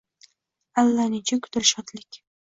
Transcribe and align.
Allanechuk 0.83 1.49
dilshodlik. 1.57 2.21